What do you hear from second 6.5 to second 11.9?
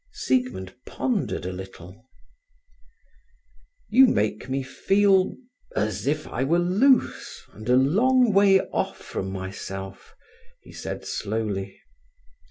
loose, and a long way off from myself," he said slowly.